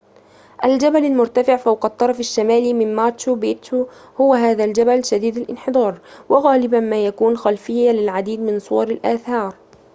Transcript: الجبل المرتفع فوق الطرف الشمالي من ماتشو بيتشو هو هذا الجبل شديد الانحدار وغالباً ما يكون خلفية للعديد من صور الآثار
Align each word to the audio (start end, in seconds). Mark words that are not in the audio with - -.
الجبل 0.63 1.05
المرتفع 1.05 1.55
فوق 1.57 1.85
الطرف 1.85 2.19
الشمالي 2.19 2.73
من 2.73 2.95
ماتشو 2.95 3.35
بيتشو 3.35 3.85
هو 4.21 4.33
هذا 4.33 4.63
الجبل 4.65 5.05
شديد 5.05 5.37
الانحدار 5.37 6.01
وغالباً 6.29 6.79
ما 6.79 7.05
يكون 7.05 7.37
خلفية 7.37 7.91
للعديد 7.91 8.39
من 8.39 8.59
صور 8.59 8.89
الآثار 8.89 9.55